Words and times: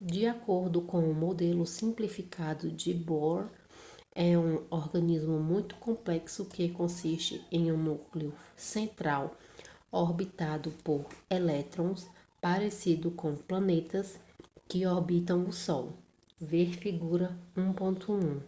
de 0.00 0.24
acordo 0.24 0.82
com 0.82 1.00
um 1.00 1.12
modelo 1.12 1.66
simplificado 1.66 2.70
de 2.70 2.94
bohr 2.94 3.46
é 4.14 4.38
um 4.38 4.64
organismo 4.70 5.40
muito 5.40 5.74
complexo 5.78 6.44
que 6.48 6.68
consiste 6.70 7.40
de 7.50 7.72
um 7.72 7.76
núcleo 7.76 8.32
central 8.54 9.36
orbitado 9.90 10.70
por 10.84 11.08
elétrons 11.28 12.06
parecido 12.40 13.10
com 13.10 13.34
planetas 13.34 14.16
que 14.68 14.86
orbitam 14.86 15.44
o 15.48 15.52
sol 15.52 15.94
ver 16.40 16.76
figura 16.78 17.36
1.1 17.56 18.40